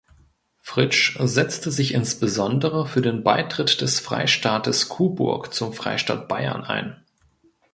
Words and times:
Fritsch 0.61 1.15
setzte 1.19 1.69
sich 1.69 1.93
insbesondere 1.93 2.87
für 2.87 3.03
den 3.03 3.23
Beitritt 3.23 3.81
des 3.81 3.99
Freistaates 3.99 4.89
Coburg 4.89 5.53
zum 5.53 5.73
Freistaat 5.73 6.27
Bayern 6.27 6.63
ein. 6.63 6.97